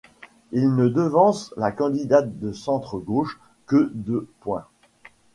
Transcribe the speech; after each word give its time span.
Il 0.51 0.73
ne 0.73 0.87
devance 0.89 1.53
la 1.57 1.71
candidate 1.71 2.35
du 2.39 2.55
centre 2.55 2.97
gauche 2.97 3.39
que 3.67 3.91
deux 3.93 4.27
points. 4.39 4.65